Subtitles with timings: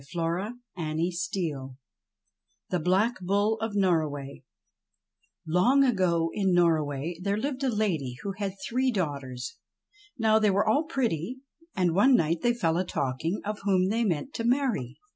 [0.15, 0.55] Goody
[0.87, 1.61] me I
[2.71, 4.43] THE BLACK BULL OF NORROWAY
[5.45, 9.57] LONG ago in Norroway there lived a lady who had i three daughters.
[10.17, 11.41] Now they were all pretty,
[11.75, 14.97] and one night they fell a talking of whom they meant to marry.